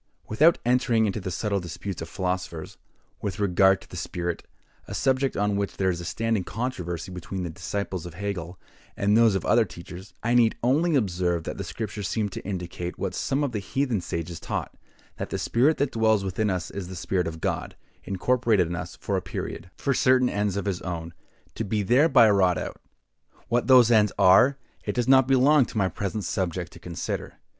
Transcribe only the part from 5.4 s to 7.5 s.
which there is a standing controversy between